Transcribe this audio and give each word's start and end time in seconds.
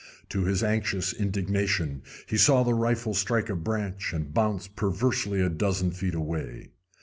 To 0.29 0.45
his 0.45 0.63
anxious 0.63 1.13
indignation 1.13 2.01
he 2.25 2.35
saw 2.35 2.63
the 2.63 2.73
rifle 2.73 3.13
strike 3.13 3.49
a 3.51 3.55
branch 3.55 4.13
and 4.13 4.33
bounce 4.33 4.67
perversely 4.67 5.41
a 5.41 5.49
dozen 5.49 5.91
feet 5.91 6.15
away. 6.15 6.71